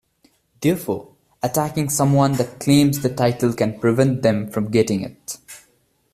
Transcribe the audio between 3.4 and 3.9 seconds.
can